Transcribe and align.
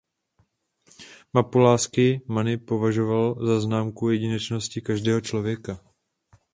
Mapu 1.33 1.59
lásky 1.59 2.21
Money 2.27 2.57
považoval 2.57 3.45
za 3.45 3.59
známku 3.61 4.09
jedinečnosti 4.09 4.81
každého 4.81 5.21
člověka. 5.21 5.79